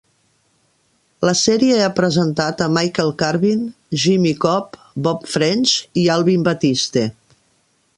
La 1.29 1.33
sèrie 1.41 1.75
ha 1.87 1.91
presentat 1.99 2.65
a 2.67 2.69
Michael 2.79 3.13
Carvin, 3.21 3.63
Jimmy 4.07 4.35
Cobb, 4.47 4.83
Bob 5.09 5.33
French 5.37 5.79
i 6.07 6.11
Alvin 6.17 6.53
Batiste. 6.53 7.11